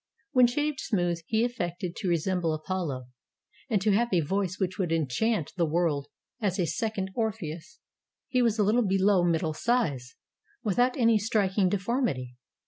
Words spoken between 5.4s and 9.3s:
the world as a second Orpheus. He was a Uttle below